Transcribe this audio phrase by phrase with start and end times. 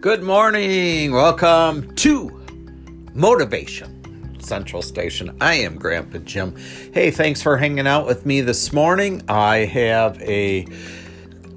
[0.00, 1.12] Good morning.
[1.12, 2.42] Welcome to
[3.12, 5.36] Motivation Central Station.
[5.42, 6.56] I am Grandpa Jim.
[6.94, 9.20] Hey, thanks for hanging out with me this morning.
[9.28, 10.66] I have a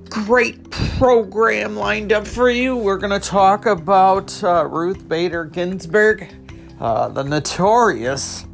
[0.09, 2.75] great program lined up for you.
[2.75, 6.28] We're going to talk about uh, Ruth Bader Ginsburg,
[6.82, 8.46] uh, the notorious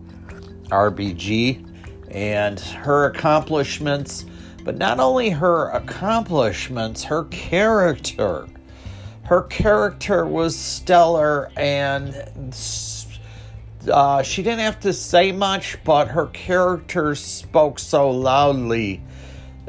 [0.65, 1.65] RBG,
[2.11, 4.27] and her accomplishments.
[4.63, 8.47] But not only her accomplishments, her character
[9.29, 12.15] her character was stellar and
[13.87, 19.03] uh, she didn't have to say much, but her character spoke so loudly.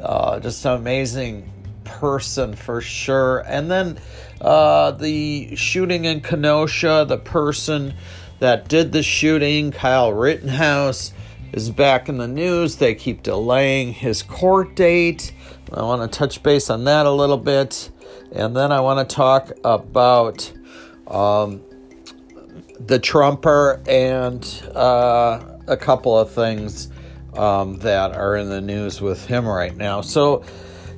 [0.01, 1.53] Uh, just an amazing
[1.85, 3.41] person for sure.
[3.41, 3.99] And then
[4.41, 7.93] uh, the shooting in Kenosha, the person
[8.39, 11.13] that did the shooting, Kyle Rittenhouse,
[11.53, 12.77] is back in the news.
[12.77, 15.35] They keep delaying his court date.
[15.71, 17.91] I want to touch base on that a little bit.
[18.33, 20.53] And then I want to talk about
[21.07, 21.63] um,
[22.79, 26.91] the Trumper and uh, a couple of things
[27.35, 30.01] um, that are in the news with him right now.
[30.01, 30.45] So,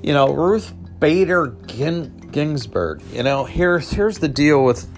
[0.02, 4.88] you know, Ruth Bader Gin- Ginsburg, you know, here's, here's the deal with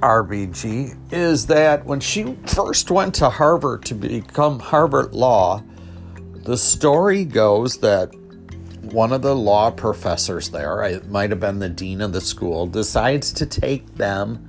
[0.00, 5.62] RBG is that when she first went to Harvard to become Harvard Law,
[6.34, 8.12] the story goes that
[8.82, 12.66] one of the law professors there, it might have been the dean of the school,
[12.66, 14.48] decides to take them,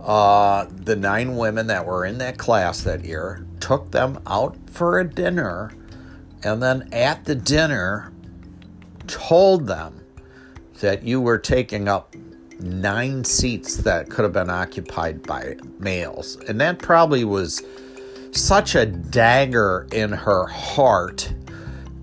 [0.00, 5.00] uh, the nine women that were in that class that year, took them out for
[5.00, 5.72] a dinner,
[6.42, 8.12] and then at the dinner
[9.06, 10.00] told them
[10.80, 12.14] that you were taking up
[12.60, 16.36] nine seats that could have been occupied by males.
[16.48, 17.62] And that probably was
[18.30, 21.32] such a dagger in her heart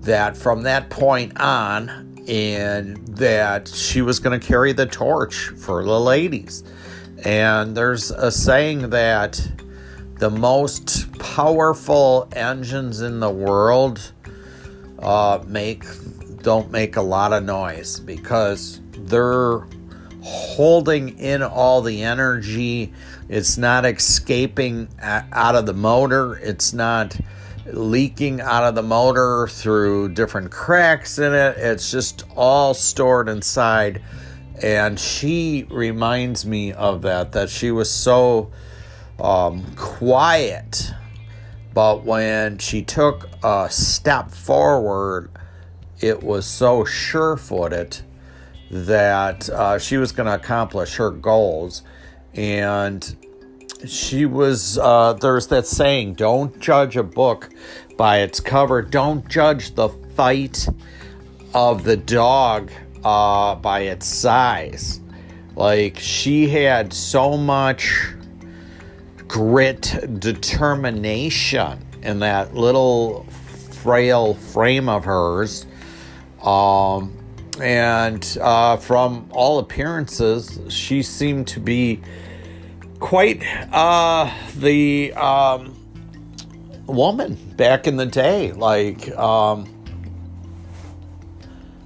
[0.02, 5.82] that from that point on, and that she was going to carry the torch for
[5.82, 6.62] the ladies.
[7.24, 9.40] And there's a saying that
[10.18, 14.12] the most powerful engines in the world
[14.98, 15.84] uh, make
[16.42, 19.66] don't make a lot of noise because they're
[20.22, 22.92] holding in all the energy.
[23.28, 26.36] It's not escaping out of the motor.
[26.36, 27.16] It's not
[27.66, 31.56] leaking out of the motor through different cracks in it.
[31.58, 34.02] It's just all stored inside.
[34.62, 38.50] And she reminds me of that, that she was so
[39.20, 40.92] um, quiet.
[41.74, 45.30] But when she took a step forward,
[46.00, 47.98] it was so sure footed
[48.70, 51.82] that uh, she was going to accomplish her goals.
[52.34, 53.16] And
[53.86, 57.50] she was uh, there's that saying don't judge a book
[57.96, 58.82] by its cover.
[58.82, 60.68] Don't judge the fight
[61.54, 62.70] of the dog
[63.04, 65.00] uh, by its size.
[65.54, 68.14] Like she had so much
[69.28, 73.24] grit determination in that little
[73.82, 75.66] frail frame of hers
[76.42, 77.16] um,
[77.60, 82.00] and uh, from all appearances she seemed to be
[83.02, 83.42] quite
[83.72, 85.76] uh, the um,
[86.86, 88.52] woman back in the day.
[88.52, 89.68] Like, um,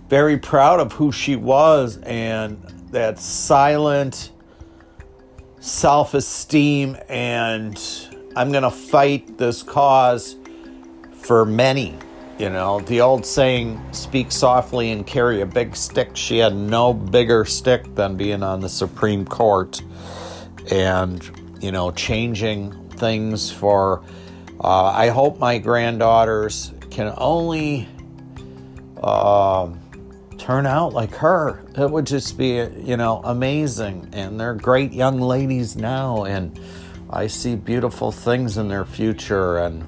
[0.08, 4.30] very proud of who she was and that silent
[5.58, 6.96] self esteem.
[7.08, 7.80] And
[8.36, 10.36] I'm going to fight this cause
[11.12, 11.98] for many.
[12.38, 16.10] You know, the old saying, speak softly and carry a big stick.
[16.14, 19.82] She had no bigger stick than being on the Supreme Court
[20.70, 24.02] and you know changing things for
[24.60, 27.88] uh, i hope my granddaughters can only
[29.02, 29.70] uh,
[30.38, 31.64] turn out like her.
[31.76, 34.08] It would just be you know amazing.
[34.12, 36.58] And they're great young ladies now and
[37.10, 39.58] i see beautiful things in their future.
[39.58, 39.86] And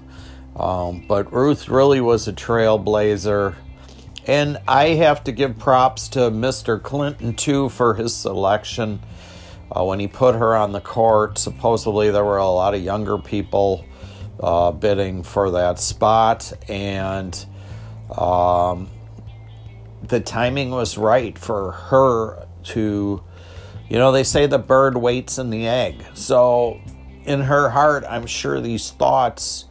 [0.56, 3.54] um, but ruth really was a trailblazer.
[4.26, 9.00] And i have to give props to mr clinton too for his selection
[9.70, 13.18] uh, when he put her on the court, supposedly there were a lot of younger
[13.18, 13.84] people
[14.40, 17.46] uh, bidding for that spot, and
[18.16, 18.88] um,
[20.02, 23.22] the timing was right for her to,
[23.88, 26.04] you know, they say the bird waits in the egg.
[26.14, 26.80] So,
[27.24, 29.66] in her heart, I'm sure these thoughts.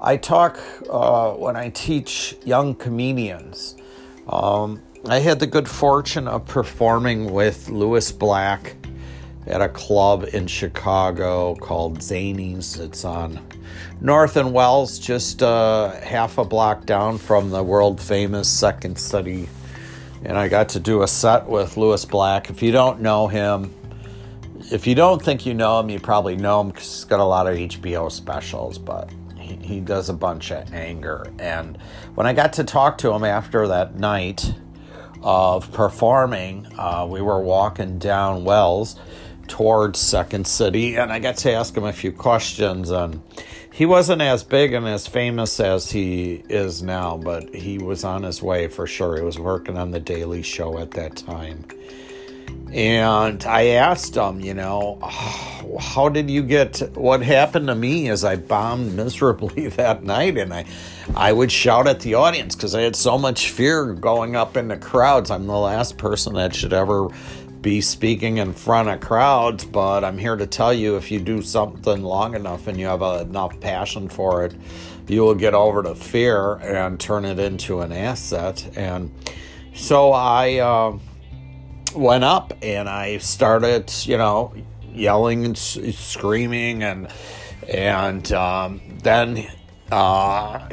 [0.00, 0.58] I talk
[0.90, 3.76] uh, when I teach young comedians.
[4.28, 8.76] Um, I had the good fortune of performing with Lewis Black
[9.48, 12.78] at a club in Chicago called Zanies.
[12.78, 13.40] It's on
[14.00, 19.48] North and Wells, just uh, half a block down from the world famous Second City.
[20.24, 22.50] And I got to do a set with Lewis Black.
[22.50, 23.74] If you don't know him,
[24.70, 27.24] if you don't think you know him, you probably know him because he's got a
[27.24, 31.32] lot of HBO specials, but he, he does a bunch of anger.
[31.38, 31.78] And
[32.14, 34.52] when I got to talk to him after that night
[35.22, 38.98] of performing, uh, we were walking down Wells
[39.48, 42.90] towards Second City, and I got to ask him a few questions.
[42.90, 43.22] And
[43.72, 48.22] he wasn't as big and as famous as he is now, but he was on
[48.22, 49.16] his way for sure.
[49.16, 51.64] He was working on The Daily Show at that time.
[52.72, 58.10] And I asked him, you know, oh, how did you get what happened to me
[58.10, 60.36] as I bombed miserably that night?
[60.36, 60.66] And I,
[61.14, 64.68] I would shout at the audience because I had so much fear going up in
[64.68, 65.30] the crowds.
[65.30, 67.08] I'm the last person that should ever
[67.60, 71.42] be speaking in front of crowds, but I'm here to tell you if you do
[71.42, 74.54] something long enough and you have enough passion for it,
[75.06, 78.68] you will get over the fear and turn it into an asset.
[78.76, 79.12] And
[79.74, 80.58] so I.
[80.58, 80.98] Uh,
[81.94, 84.54] went up and I started, you know,
[84.92, 87.08] yelling and screaming and
[87.68, 89.46] and um, then
[89.90, 90.68] uh,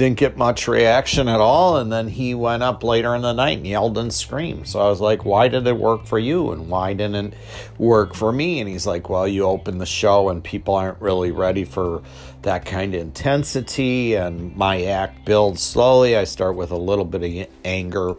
[0.00, 3.58] didn't get much reaction at all and then he went up later in the night
[3.58, 6.70] and yelled and screamed so i was like why did it work for you and
[6.70, 7.34] why didn't it
[7.76, 11.30] work for me and he's like well you open the show and people aren't really
[11.30, 12.02] ready for
[12.40, 17.22] that kind of intensity and my act builds slowly i start with a little bit
[17.22, 18.14] of anger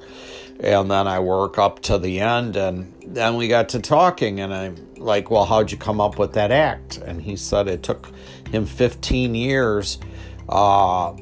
[0.64, 4.54] and then I work up to the end, and then we got to talking, and
[4.54, 8.12] I'm like, "Well, how'd you come up with that act?" And he said it took
[8.52, 9.98] him 15 years.
[10.48, 11.14] Uh,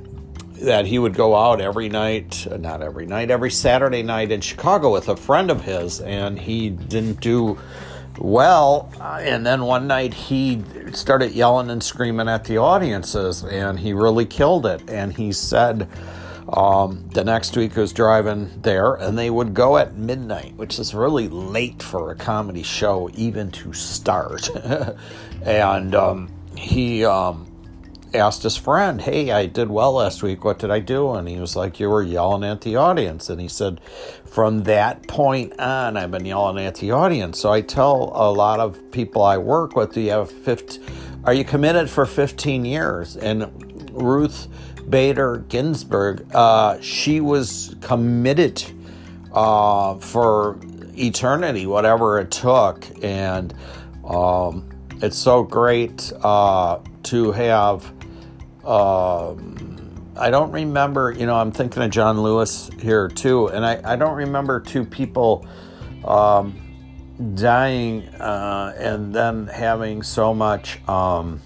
[0.61, 4.41] that he would go out every night, uh, not every night, every Saturday night in
[4.41, 7.57] Chicago with a friend of his, and he didn't do
[8.17, 8.91] well.
[8.99, 10.63] Uh, and then one night he
[10.93, 14.89] started yelling and screaming at the audiences, and he really killed it.
[14.89, 15.87] And he said,
[16.51, 20.79] um, the next week I was driving there, and they would go at midnight, which
[20.79, 24.49] is really late for a comedy show even to start.
[25.43, 27.48] and um, he um,
[28.13, 30.43] asked his friend, Hey, I did well last week.
[30.43, 31.11] What did I do?
[31.13, 33.29] And he was like, You were yelling at the audience.
[33.29, 33.81] And he said,
[34.25, 37.39] From that point on, I've been yelling at the audience.
[37.39, 40.83] So I tell a lot of people I work with, Do you have 15?
[41.25, 43.17] Are you committed for 15 years?
[43.17, 44.47] And Ruth
[44.89, 48.63] Bader Ginsburg, uh, she was committed
[49.33, 50.57] uh, for
[50.97, 52.85] eternity, whatever it took.
[53.03, 53.53] And
[54.05, 54.69] um,
[55.01, 57.93] it's so great uh, to have.
[58.69, 63.81] Um, I don't remember, you know, I'm thinking of John Lewis here too, and I,
[63.83, 65.47] I don't remember two people
[66.05, 70.87] um, dying uh, and then having so much.
[70.87, 71.41] Um,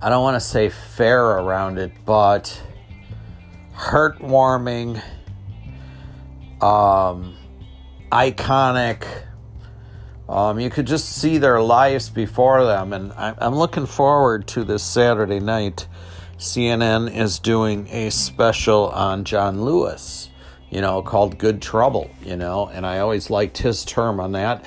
[0.00, 2.62] I don't want to say fair around it, but
[3.76, 5.02] heartwarming,
[6.62, 7.36] um,
[8.10, 9.04] iconic.
[10.28, 14.82] Um, you could just see their lives before them, and I'm looking forward to this
[14.82, 15.86] Saturday night.
[16.36, 20.30] CNN is doing a special on John Lewis,
[20.70, 24.64] you know, called Good Trouble, you know, and I always liked his term on that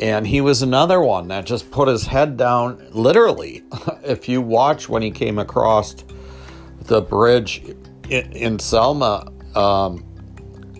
[0.00, 3.62] and he was another one that just put his head down, literally.
[4.02, 5.94] if you watch when he came across
[6.82, 7.62] the bridge
[8.08, 10.04] in, in Selma um,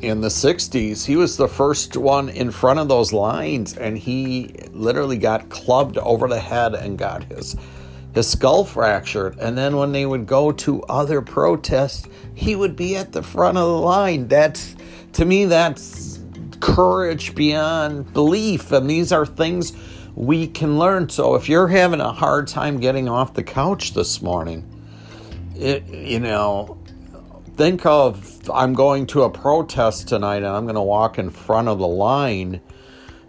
[0.03, 4.55] in the 60s, he was the first one in front of those lines, and he
[4.73, 7.57] literally got clubbed over the head and got his
[8.15, 9.39] his skull fractured.
[9.39, 13.57] And then when they would go to other protests, he would be at the front
[13.57, 14.27] of the line.
[14.27, 14.75] That's
[15.13, 16.19] to me, that's
[16.61, 18.73] courage beyond belief.
[18.73, 19.73] And these are things
[20.15, 21.09] we can learn.
[21.09, 24.65] So if you're having a hard time getting off the couch this morning,
[25.57, 26.79] it, you know,
[27.61, 31.69] think of I'm going to a protest tonight and I'm going to walk in front
[31.69, 32.59] of the line.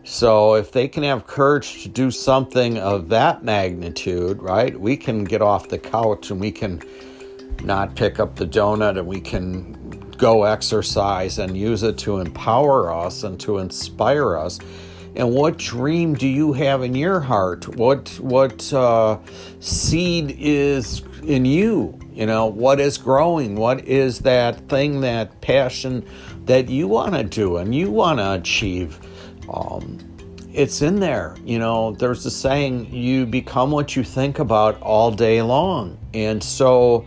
[0.05, 5.25] So if they can have courage to do something of that magnitude, right, we can
[5.25, 6.81] get off the couch and we can
[7.65, 9.73] not pick up the donut and we can
[10.17, 14.59] go exercise and use it to empower us and to inspire us.
[15.17, 17.67] And what dream do you have in your heart?
[17.75, 19.19] What what uh,
[19.59, 22.00] seed is in you?
[22.13, 23.55] You know what is growing?
[23.55, 26.05] What is that thing, that passion
[26.45, 28.99] that you want to do and you want to achieve?
[29.51, 29.99] Um,
[30.53, 31.35] it's in there.
[31.45, 36.43] You know, there's a saying: you become what you think about all day long, and
[36.43, 37.05] so.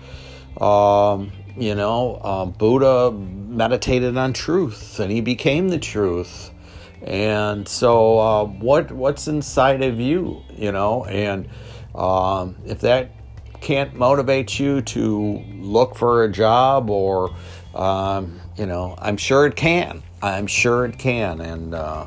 [0.60, 6.50] Um, you know, um, Buddha meditated on truth, and he became the truth.
[7.02, 11.48] And so, uh, what what's inside of you, you know, and
[11.94, 13.10] um, if that
[13.64, 17.34] can't motivate you to look for a job, or
[17.74, 20.02] um, you know, I'm sure it can.
[20.22, 22.06] I'm sure it can, and uh,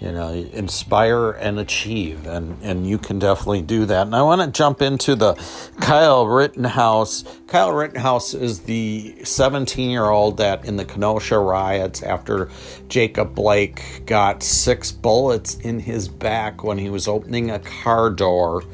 [0.00, 4.06] you know, inspire and achieve, and and you can definitely do that.
[4.06, 5.34] And I want to jump into the
[5.80, 7.22] Kyle Rittenhouse.
[7.46, 12.50] Kyle Rittenhouse is the 17 year old that in the Kenosha riots after
[12.88, 18.64] Jacob Blake got six bullets in his back when he was opening a car door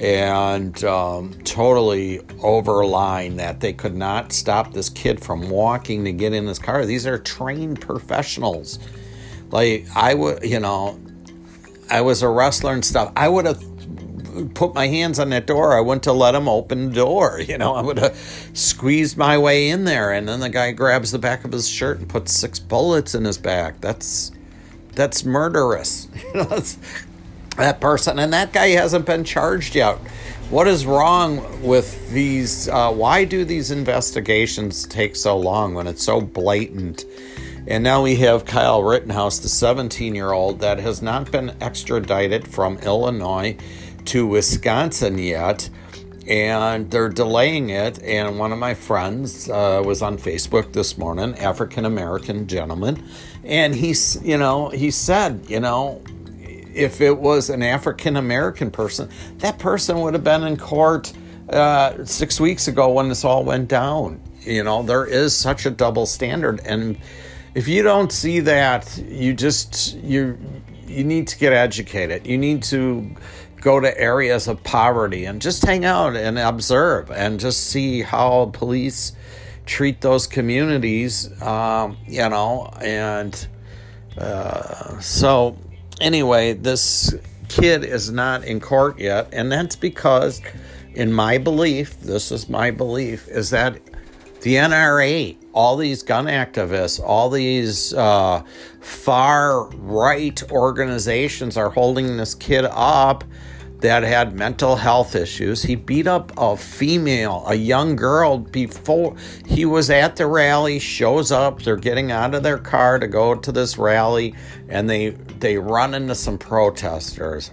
[0.00, 6.32] and um, totally overline that they could not stop this kid from walking to get
[6.32, 6.86] in this car.
[6.86, 8.78] These are trained professionals
[9.50, 10.98] like I would, you know,
[11.90, 13.12] I was a wrestler and stuff.
[13.16, 15.76] I would have put my hands on that door.
[15.76, 17.40] I wouldn't have let him open the door.
[17.50, 18.16] You know, I would have
[18.54, 21.98] squeezed my way in there, and then the guy grabs the back of his shirt
[21.98, 23.80] and puts six bullets in his back.
[23.80, 24.30] That's
[24.94, 26.08] that's murderous.
[26.34, 26.62] You know,
[27.56, 29.98] that person, and that guy hasn't been charged yet.
[30.50, 32.68] What is wrong with these?
[32.68, 37.04] Uh, why do these investigations take so long when it's so blatant?
[37.66, 42.48] And now we have Kyle Rittenhouse, the 17 year old that has not been extradited
[42.48, 43.56] from Illinois
[44.06, 45.70] to Wisconsin yet.
[46.26, 48.02] And they're delaying it.
[48.02, 53.04] And one of my friends uh, was on Facebook this morning, African American gentleman.
[53.44, 56.02] And he's, you know, he said, you know,
[56.74, 59.08] if it was an African American person,
[59.38, 61.12] that person would have been in court
[61.50, 64.20] uh, six weeks ago when this all went down.
[64.40, 66.60] You know, there is such a double standard.
[66.64, 66.98] And
[67.54, 70.38] if you don't see that, you just you
[70.86, 72.26] you need to get educated.
[72.26, 73.14] You need to
[73.60, 78.50] go to areas of poverty and just hang out and observe and just see how
[78.52, 79.12] police
[79.66, 81.30] treat those communities.
[81.42, 83.46] Um, you know, and
[84.16, 85.56] uh, so
[86.00, 87.14] anyway, this
[87.48, 90.40] kid is not in court yet, and that's because,
[90.94, 93.78] in my belief, this is my belief, is that
[94.42, 98.42] the NRA, all these gun activists, all these uh,
[98.80, 103.24] far right organizations are holding this kid up
[103.80, 105.62] that had mental health issues.
[105.62, 110.78] He beat up a female, a young girl, before he was at the rally.
[110.78, 114.34] Shows up, they're getting out of their car to go to this rally,
[114.68, 115.10] and they
[115.40, 117.50] they run into some protesters.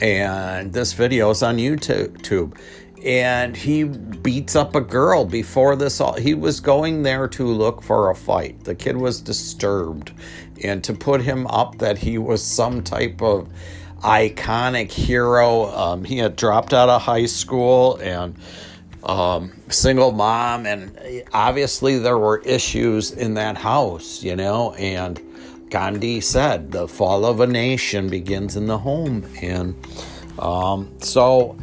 [0.00, 2.56] And this video is on YouTube
[3.04, 7.82] and he beats up a girl before this all he was going there to look
[7.82, 10.12] for a fight the kid was disturbed
[10.62, 13.48] and to put him up that he was some type of
[14.02, 18.34] iconic hero um, he had dropped out of high school and
[19.04, 25.20] um, single mom and obviously there were issues in that house you know and
[25.70, 29.74] gandhi said the fall of a nation begins in the home and
[30.38, 31.56] um, so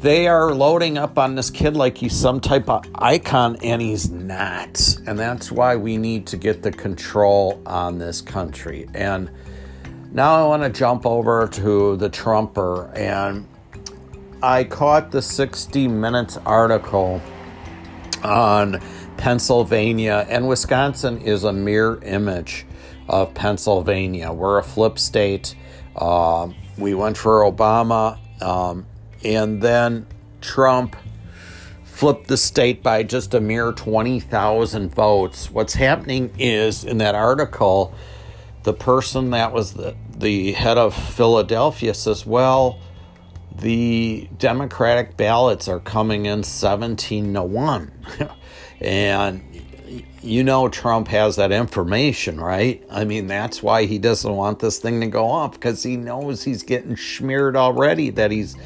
[0.00, 4.10] they are loading up on this kid like he's some type of icon, and he's
[4.10, 4.98] not.
[5.06, 8.88] And that's why we need to get the control on this country.
[8.94, 9.30] And
[10.16, 12.90] now I want to jump over to the Trumper.
[12.94, 13.46] And
[14.42, 17.20] I caught the 60 Minutes article
[18.24, 18.80] on
[19.18, 22.64] Pennsylvania, and Wisconsin is a mirror image
[23.10, 24.32] of Pennsylvania.
[24.32, 25.54] We're a flip state.
[25.94, 28.18] Uh, we went for Obama.
[28.42, 28.86] Um,
[29.22, 30.06] and then
[30.40, 30.96] Trump
[31.84, 35.50] flipped the state by just a mere 20,000 votes.
[35.50, 37.94] What's happening is in that article,
[38.62, 42.78] the person that was the, the head of Philadelphia says, well,
[43.54, 47.92] the Democratic ballots are coming in 17 to 1.
[48.80, 49.42] and
[50.22, 52.84] you know Trump has that information, right?
[52.90, 56.42] I mean, that's why he doesn't want this thing to go off because he knows
[56.42, 58.56] he's getting smeared already that he's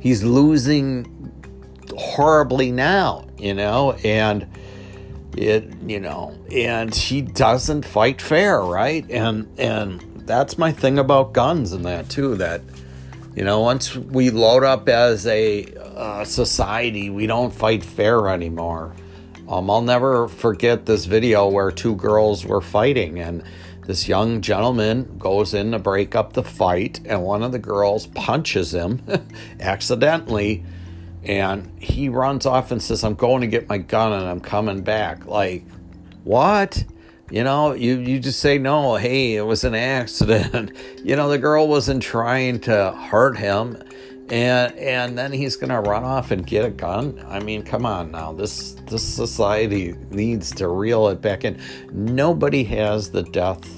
[0.00, 1.32] he's losing
[1.96, 4.48] horribly now, you know, and
[5.36, 9.08] it, you know, and he doesn't fight fair, right?
[9.10, 12.36] And and that's my thing about guns and that too.
[12.36, 12.62] That
[13.34, 18.94] you know, once we load up as a uh, society, we don't fight fair anymore.
[19.48, 23.42] Um, I'll never forget this video where two girls were fighting and
[23.90, 28.06] this young gentleman goes in to break up the fight, and one of the girls
[28.06, 29.02] punches him
[29.60, 30.62] accidentally.
[31.24, 34.82] And he runs off and says, I'm going to get my gun and I'm coming
[34.82, 35.26] back.
[35.26, 35.64] Like,
[36.22, 36.84] what?
[37.30, 40.72] You know, you, you just say, no, hey, it was an accident.
[41.04, 43.82] you know, the girl wasn't trying to hurt him.
[44.30, 47.20] And and then he's gonna run off and get a gun.
[47.26, 48.32] I mean, come on now.
[48.32, 51.60] This this society needs to reel it back in.
[51.90, 53.68] Nobody has the death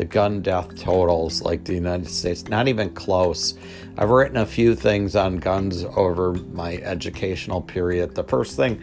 [0.00, 2.48] the gun death totals like the United States.
[2.48, 3.58] Not even close.
[3.98, 8.14] I've written a few things on guns over my educational period.
[8.14, 8.82] The first thing,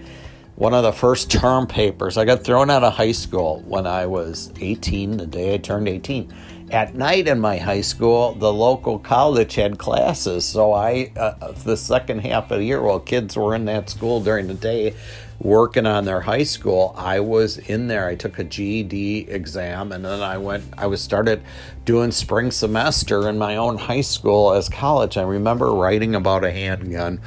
[0.57, 4.07] one of the first term papers, I got thrown out of high school when I
[4.07, 6.33] was 18, the day I turned 18.
[6.71, 10.45] at night in my high school, the local college had classes.
[10.45, 14.19] So I, uh, the second half of the year, while kids were in that school
[14.19, 14.95] during the day,
[15.39, 18.07] working on their high school, I was in there.
[18.07, 20.65] I took a GED exam, and then I went.
[20.77, 21.41] I was started
[21.85, 25.17] doing spring semester in my own high school as college.
[25.17, 27.21] I remember writing about a handgun,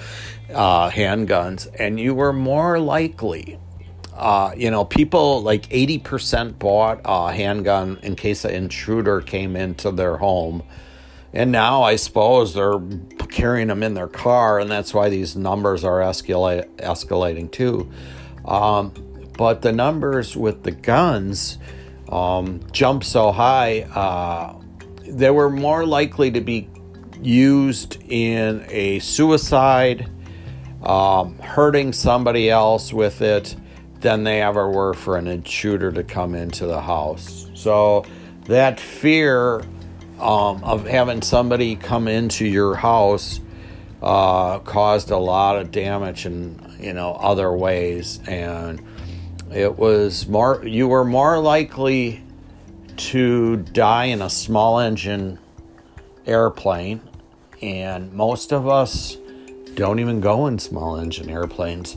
[0.52, 3.58] uh, handguns, and you were more likely
[4.20, 9.90] uh, you know, people like 80% bought a handgun in case an intruder came into
[9.90, 10.62] their home.
[11.32, 12.80] And now I suppose they're
[13.28, 17.90] carrying them in their car, and that's why these numbers are escalate, escalating too.
[18.44, 18.92] Um,
[19.38, 21.58] but the numbers with the guns
[22.08, 24.60] um, jump so high, uh,
[25.06, 26.68] they were more likely to be
[27.22, 30.10] used in a suicide,
[30.82, 33.54] um, hurting somebody else with it
[34.00, 37.48] than they ever were for an intruder to come into the house.
[37.54, 38.04] So
[38.46, 39.62] that fear
[40.20, 43.40] um, of having somebody come into your house
[44.02, 48.82] uh, caused a lot of damage in you know other ways, and
[49.52, 50.64] it was more.
[50.64, 52.22] You were more likely
[52.96, 55.38] to die in a small engine
[56.26, 57.00] airplane,
[57.60, 59.16] and most of us
[59.74, 61.96] don't even go in small engine airplanes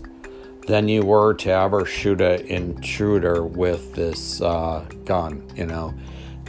[0.67, 5.93] than you were to ever shoot an intruder with this uh, gun, you know.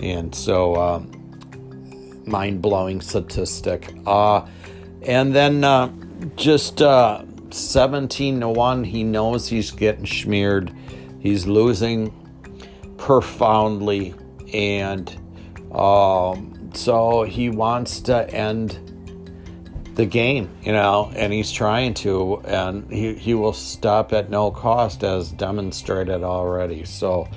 [0.02, 1.13] And so, um,
[2.26, 3.95] mind blowing statistic.
[4.07, 4.47] Uh,
[5.02, 5.93] and then uh,
[6.37, 10.73] just uh, 17 to 1, he knows he's getting smeared.
[11.21, 12.12] He's losing
[12.97, 14.14] profoundly.
[14.52, 15.09] And
[15.73, 18.78] um, so he wants to end
[19.95, 24.50] the game, you know, and he's trying to, and he, he will stop at no
[24.50, 26.85] cost as demonstrated already.
[26.85, 27.28] So,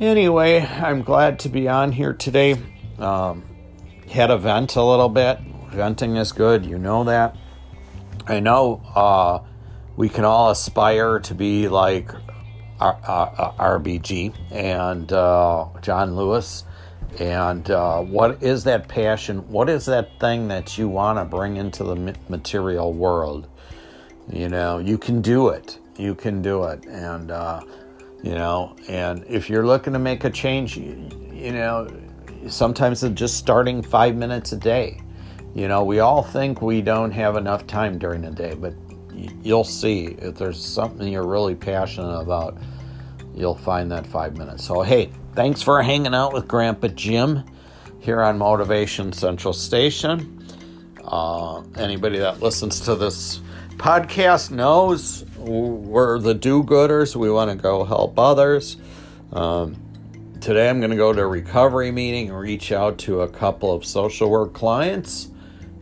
[0.00, 2.56] anyway, I'm glad to be on here today.
[2.98, 3.44] Um,
[4.08, 5.38] had a vent a little bit.
[5.70, 7.36] Venting is good, you know that.
[8.26, 9.40] I know uh,
[9.96, 12.10] we can all aspire to be like
[12.80, 16.64] R- R- RBG and uh, John Lewis
[17.18, 19.48] and uh, what is that passion?
[19.50, 23.48] What is that thing that you want to bring into the material world?
[24.30, 25.78] You know, you can do it.
[25.96, 26.84] You can do it.
[26.86, 27.62] And, uh,
[28.22, 31.88] you know, and if you're looking to make a change, you, you know,
[32.48, 35.00] sometimes it's just starting five minutes a day.
[35.54, 38.74] You know, we all think we don't have enough time during the day, but
[39.42, 42.58] you'll see if there's something you're really passionate about,
[43.34, 44.64] you'll find that five minutes.
[44.64, 47.44] So, hey, Thanks for hanging out with Grandpa Jim
[48.00, 50.42] here on Motivation Central Station.
[51.04, 53.42] Uh, anybody that listens to this
[53.76, 57.16] podcast knows we're the do gooders.
[57.16, 58.78] We want to go help others.
[59.30, 59.76] Um,
[60.46, 63.84] today I'm going to go to a recovery meeting reach out to a couple of
[63.84, 65.30] social work clients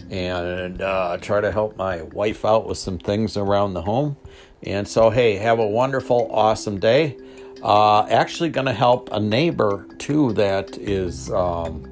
[0.08, 4.16] and uh, try to help my wife out with some things around the home.
[4.62, 7.18] And so, hey, have a wonderful, awesome day.
[7.62, 11.84] Uh, actually, going to help a neighbor too that is um,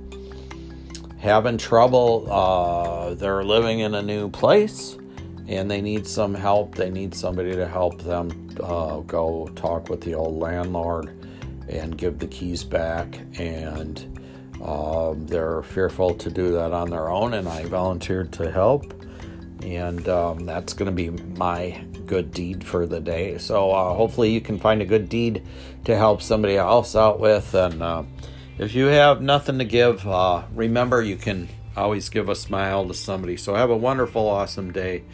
[1.18, 2.26] having trouble.
[2.32, 4.96] Uh, they're living in a new place
[5.46, 6.74] and they need some help.
[6.74, 11.18] They need somebody to help them uh, go talk with the old landlord
[11.72, 13.18] and give the keys back.
[13.38, 14.20] And
[14.62, 18.94] um, they're fearful to do that on their own, and I volunteered to help.
[19.62, 23.38] And um, that's going to be my good deed for the day.
[23.38, 25.44] So uh, hopefully you can find a good deed
[25.84, 27.54] to help somebody else out with.
[27.54, 28.02] And uh,
[28.58, 32.94] if you have nothing to give, uh, remember you can always give a smile to
[32.94, 33.36] somebody.
[33.36, 35.04] So have a wonderful, awesome day.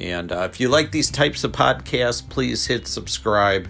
[0.00, 3.68] And uh, if you like these types of podcasts, please hit subscribe.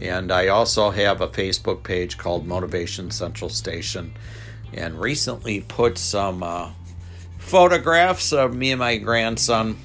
[0.00, 4.14] And I also have a Facebook page called Motivation Central Station.
[4.72, 6.70] And recently put some uh,
[7.38, 9.76] photographs of me and my grandson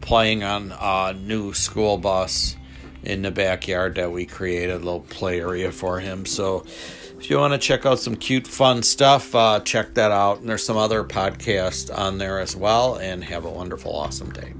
[0.00, 2.56] playing on a new school bus
[3.02, 6.26] in the backyard that we created a little play area for him.
[6.26, 6.64] So
[7.18, 10.40] if you want to check out some cute, fun stuff, uh, check that out.
[10.40, 12.96] And there's some other podcasts on there as well.
[12.96, 14.52] And have a wonderful, awesome day.